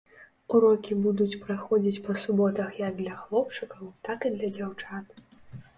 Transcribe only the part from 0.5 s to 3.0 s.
Урокі будуць праходзіць па суботах як